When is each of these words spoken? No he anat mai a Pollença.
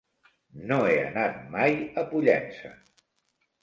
No 0.71 0.79
he 0.85 0.95
anat 1.03 1.39
mai 1.53 1.79
a 2.05 2.09
Pollença. 2.11 2.77